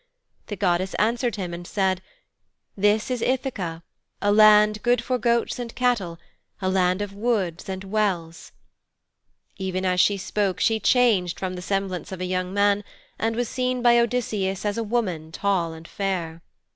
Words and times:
The 0.47 0.55
goddess 0.55 0.95
answered 0.95 1.35
him 1.35 1.53
and 1.53 1.67
said, 1.67 2.01
'This 2.75 3.11
is 3.11 3.21
Ithaka, 3.21 3.83
a 4.19 4.31
land 4.31 4.81
good 4.81 5.03
for 5.03 5.19
goats 5.19 5.59
and 5.59 5.75
cattle, 5.75 6.17
a 6.59 6.69
land 6.69 7.03
of 7.03 7.13
woods 7.13 7.69
and 7.69 7.83
wells,' 7.83 8.51
Even 9.57 9.85
as 9.85 10.01
she 10.01 10.17
spoke 10.17 10.59
she 10.59 10.79
changed 10.79 11.37
from 11.39 11.53
the 11.53 11.61
semblance 11.61 12.11
of 12.11 12.19
a 12.19 12.25
young 12.25 12.51
man 12.51 12.83
and 13.19 13.35
was 13.35 13.47
seen 13.47 13.83
by 13.83 13.99
Odysseus 13.99 14.65
as 14.65 14.79
a 14.79 14.83
woman 14.83 15.31
tall 15.31 15.71
and 15.73 15.87
fair. 15.87 16.41